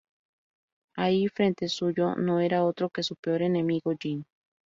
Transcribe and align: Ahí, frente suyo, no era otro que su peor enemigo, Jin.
Ahí, 0.95 1.27
frente 1.27 1.67
suyo, 1.69 2.15
no 2.15 2.39
era 2.39 2.63
otro 2.65 2.89
que 2.89 3.03
su 3.03 3.15
peor 3.17 3.43
enemigo, 3.43 3.93
Jin. 4.01 4.25